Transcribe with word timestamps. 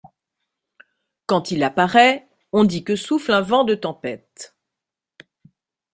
Quand 1.27 1.51
il 1.51 1.61
apparaît, 1.63 2.27
on 2.53 2.63
dit 2.63 2.83
que 2.83 2.95
souffle 2.95 3.31
un 3.33 3.41
vent 3.41 3.63
de 3.65 3.75
tempête. 3.75 4.55